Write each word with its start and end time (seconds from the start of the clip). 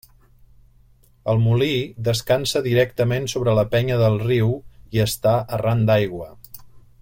El 1.33 1.41
molí 1.47 1.75
descansa 2.07 2.63
directament 2.69 3.29
sobre 3.35 3.55
la 3.61 3.67
penya 3.75 3.99
del 4.03 4.19
riu 4.25 4.57
i 4.97 5.05
està 5.05 5.35
arran 5.59 5.89
d'aigua. 5.91 6.33